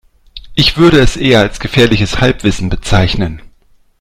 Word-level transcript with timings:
Ich 0.55 0.77
würde 0.77 0.97
es 0.99 1.15
eher 1.15 1.41
als 1.41 1.59
gefährliches 1.59 2.19
Halbwissen 2.19 2.69
bezeichnen. 2.69 3.39